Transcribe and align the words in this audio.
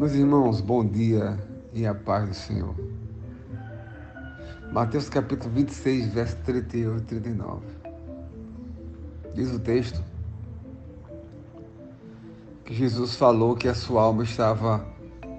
Meus 0.00 0.14
irmãos, 0.14 0.62
bom 0.62 0.82
dia 0.82 1.38
e 1.74 1.86
a 1.86 1.94
paz 1.94 2.26
do 2.26 2.34
Senhor. 2.34 2.74
Mateus 4.72 5.10
capítulo 5.10 5.52
26, 5.52 6.14
verso 6.14 6.36
38 6.38 7.02
e 7.02 7.04
39. 7.04 7.60
Diz 9.34 9.52
o 9.52 9.58
texto 9.58 10.02
que 12.64 12.72
Jesus 12.72 13.14
falou 13.14 13.54
que 13.54 13.68
a 13.68 13.74
sua 13.74 14.00
alma 14.00 14.22
estava 14.22 14.82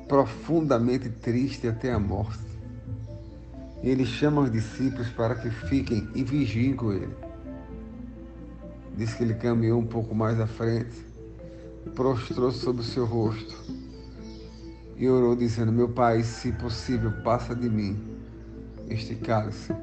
profundamente 0.07 1.09
triste 1.09 1.67
até 1.67 1.91
a 1.91 1.97
morte. 1.97 2.45
E 3.81 3.89
ele 3.89 4.05
chama 4.05 4.41
os 4.41 4.51
discípulos 4.51 5.09
para 5.09 5.33
que 5.33 5.49
fiquem 5.49 6.07
e 6.13 6.23
vigiem 6.23 6.75
com 6.75 6.93
ele. 6.93 7.15
Diz 8.95 9.15
que 9.15 9.23
ele 9.23 9.33
caminhou 9.33 9.81
um 9.81 9.87
pouco 9.87 10.13
mais 10.13 10.39
à 10.39 10.45
frente, 10.45 11.03
prostrou 11.95 12.51
sobre 12.51 12.83
o 12.83 12.85
seu 12.85 13.07
rosto 13.07 13.80
e 15.01 15.09
orou, 15.09 15.35
dizendo: 15.35 15.71
Meu 15.71 15.89
Pai, 15.89 16.21
se 16.21 16.51
possível, 16.51 17.11
passa 17.23 17.55
de 17.55 17.67
mim 17.67 17.99
este 18.87 19.15
cálice. 19.15 19.73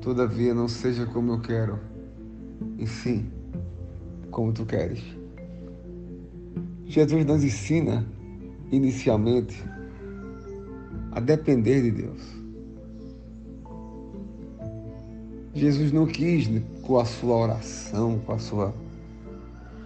Todavia, 0.00 0.54
não 0.54 0.66
seja 0.66 1.04
como 1.04 1.32
eu 1.32 1.40
quero, 1.40 1.78
e 2.78 2.86
sim 2.86 3.30
como 4.30 4.50
tu 4.50 4.64
queres. 4.64 5.04
Jesus 6.86 7.24
nos 7.26 7.44
ensina, 7.44 8.04
inicialmente, 8.72 9.62
a 11.12 11.20
depender 11.20 11.82
de 11.82 11.90
Deus. 11.90 12.22
Jesus 15.52 15.92
não 15.92 16.06
quis, 16.06 16.48
com 16.82 16.98
a 16.98 17.04
sua 17.04 17.36
oração, 17.36 18.18
com 18.20 18.32
a 18.32 18.38
sua, 18.38 18.74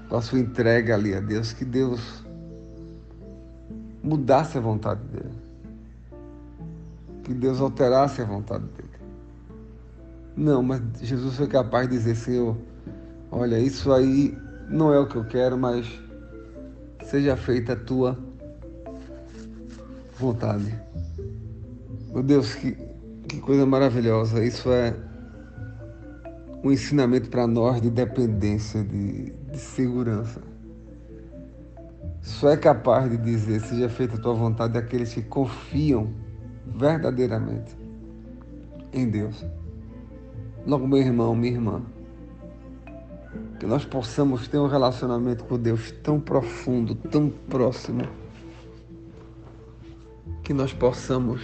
com 0.08 0.16
a 0.16 0.22
sua 0.22 0.38
entrega 0.38 0.94
ali 0.94 1.12
a 1.12 1.20
Deus, 1.20 1.52
que 1.52 1.64
Deus 1.64 2.27
mudasse 4.08 4.56
a 4.56 4.60
vontade 4.60 5.00
dele. 5.08 5.34
Que 7.24 7.34
Deus 7.34 7.60
alterasse 7.60 8.22
a 8.22 8.24
vontade 8.24 8.64
dele. 8.64 8.88
Não, 10.36 10.62
mas 10.62 10.80
Jesus 11.02 11.36
foi 11.36 11.46
capaz 11.46 11.88
de 11.88 11.96
dizer, 11.96 12.14
Senhor, 12.14 12.56
olha, 13.30 13.58
isso 13.58 13.92
aí 13.92 14.36
não 14.68 14.92
é 14.92 14.98
o 14.98 15.06
que 15.06 15.16
eu 15.16 15.24
quero, 15.24 15.58
mas 15.58 15.86
seja 17.04 17.36
feita 17.36 17.72
a 17.72 17.76
tua 17.76 18.18
vontade. 20.18 20.74
Meu 22.12 22.22
Deus, 22.22 22.54
que, 22.54 22.72
que 23.28 23.40
coisa 23.40 23.66
maravilhosa. 23.66 24.42
Isso 24.42 24.70
é 24.70 24.94
um 26.62 26.72
ensinamento 26.72 27.28
para 27.28 27.46
nós 27.46 27.80
de 27.80 27.90
dependência, 27.90 28.82
de, 28.82 29.30
de 29.30 29.58
segurança. 29.58 30.40
Só 32.20 32.50
é 32.50 32.56
capaz 32.56 33.10
de 33.10 33.16
dizer, 33.16 33.60
seja 33.60 33.88
feita 33.88 34.16
a 34.16 34.20
tua 34.20 34.34
vontade, 34.34 34.76
aqueles 34.76 35.14
que 35.14 35.22
confiam 35.22 36.12
verdadeiramente 36.66 37.76
em 38.92 39.08
Deus. 39.08 39.44
Logo, 40.66 40.86
meu 40.86 40.98
irmão, 40.98 41.34
minha 41.34 41.52
irmã, 41.52 41.82
que 43.58 43.66
nós 43.66 43.84
possamos 43.84 44.48
ter 44.48 44.58
um 44.58 44.66
relacionamento 44.66 45.44
com 45.44 45.58
Deus 45.58 45.92
tão 46.02 46.20
profundo, 46.20 46.94
tão 46.94 47.30
próximo, 47.30 48.02
que 50.42 50.52
nós 50.52 50.72
possamos, 50.72 51.40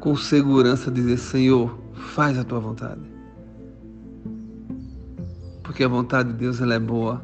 com 0.00 0.16
segurança, 0.16 0.90
dizer: 0.90 1.18
Senhor, 1.18 1.78
faz 1.94 2.38
a 2.38 2.44
tua 2.44 2.60
vontade. 2.60 3.00
Porque 5.62 5.82
a 5.82 5.88
vontade 5.88 6.32
de 6.32 6.38
Deus 6.38 6.60
ela 6.60 6.74
é 6.74 6.78
boa, 6.78 7.22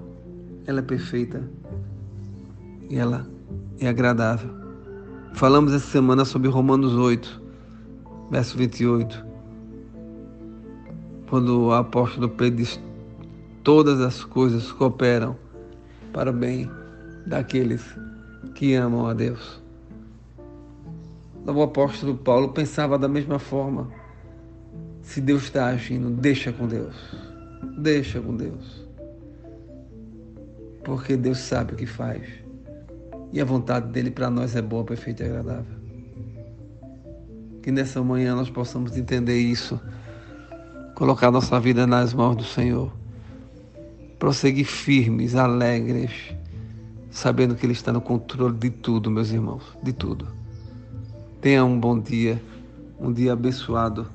ela 0.67 0.81
é 0.81 0.83
perfeita 0.83 1.43
e 2.93 2.99
ela 2.99 3.27
é 3.81 3.89
agradável. 3.89 4.51
Falamos 5.33 5.73
essa 5.73 5.87
semana 5.87 6.27
sobre 6.27 6.51
Romanos 6.51 6.93
8, 6.93 7.43
verso 8.31 8.55
28, 8.59 9.25
quando 11.27 11.69
o 11.69 11.73
apóstolo 11.73 12.29
Pedro 12.29 12.59
diz: 12.59 12.79
Todas 13.65 13.99
as 14.03 14.23
coisas 14.23 14.71
cooperam 14.73 15.35
para 16.13 16.29
o 16.29 16.35
bem 16.35 16.71
daqueles 17.27 17.83
que 18.55 18.75
amam 18.75 19.07
a 19.07 19.15
Deus. 19.15 19.63
O 21.47 21.63
apóstolo 21.63 22.15
Paulo 22.15 22.51
pensava 22.51 22.99
da 22.99 23.09
mesma 23.09 23.39
forma. 23.39 23.89
Se 25.01 25.19
Deus 25.19 25.45
está 25.45 25.69
agindo, 25.69 26.11
deixa 26.11 26.53
com 26.53 26.69
Deus. 26.69 26.95
Deixa 27.79 28.21
com 28.21 28.37
Deus. 28.37 28.87
Porque 30.85 31.17
Deus 31.17 31.39
sabe 31.39 31.73
o 31.73 31.77
que 31.77 31.87
faz 31.87 32.42
e 33.33 33.41
a 33.41 33.45
vontade 33.45 33.89
dele 33.89 34.11
para 34.11 34.29
nós 34.29 34.55
é 34.55 34.61
boa, 34.61 34.85
perfeita 34.85 35.23
e 35.23 35.27
agradável. 35.27 35.81
Que 37.63 37.73
nessa 37.73 38.03
manhã 38.03 38.35
nós 38.35 38.51
possamos 38.51 38.97
entender 38.97 39.39
isso, 39.39 39.81
colocar 40.95 41.31
nossa 41.31 41.59
vida 41.59 41.87
nas 41.87 42.13
mãos 42.13 42.37
do 42.37 42.45
Senhor, 42.45 42.93
prosseguir 44.19 44.67
firmes, 44.67 45.35
alegres, 45.35 46.11
sabendo 47.11 47.55
que 47.55 47.65
Ele 47.65 47.73
está 47.73 47.93
no 47.93 48.01
controle 48.01 48.57
de 48.57 48.69
tudo, 48.69 49.11
meus 49.11 49.31
irmãos, 49.31 49.65
de 49.83 49.93
tudo. 49.93 50.29
Tenha 51.41 51.65
um 51.65 51.81
bom 51.81 51.99
dia, 51.99 52.43
um 53.01 53.13
dia 53.13 53.33
abençoado 53.33 54.07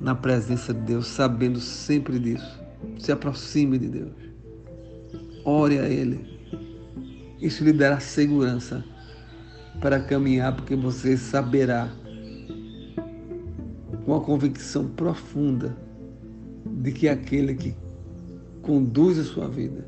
na 0.00 0.14
presença 0.14 0.72
de 0.72 0.80
Deus, 0.80 1.06
sabendo 1.08 1.60
sempre 1.60 2.18
disso. 2.18 2.62
Se 2.98 3.10
aproxime 3.10 3.78
de 3.78 3.88
Deus. 3.88 4.12
Ore 5.44 5.78
a 5.78 5.88
Ele 5.88 6.33
isso 7.40 7.64
lhe 7.64 7.72
dará 7.72 8.00
segurança 8.00 8.84
para 9.80 10.00
caminhar, 10.00 10.54
porque 10.54 10.74
você 10.74 11.16
saberá 11.16 11.90
com 14.04 14.14
a 14.14 14.20
convicção 14.20 14.88
profunda 14.88 15.76
de 16.82 16.92
que 16.92 17.08
aquele 17.08 17.54
que 17.54 17.74
conduz 18.62 19.18
a 19.18 19.24
sua 19.24 19.48
vida, 19.48 19.86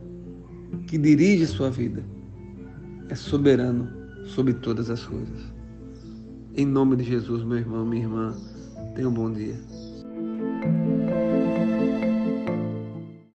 que 0.87 0.99
dirige 0.99 1.45
a 1.45 1.49
sua 1.49 1.71
vida, 1.71 2.03
é 3.09 3.15
soberano 3.15 3.89
sobre 4.27 4.55
todas 4.55 4.91
as 4.91 5.05
coisas. 5.05 5.55
Em 6.55 6.67
nome 6.67 6.97
de 6.97 7.05
Jesus, 7.05 7.45
meu 7.45 7.59
irmão, 7.59 7.85
minha 7.85 8.03
irmã, 8.03 8.35
tenha 8.95 9.09
um 9.09 9.12
bom 9.12 9.31
dia. 9.33 9.56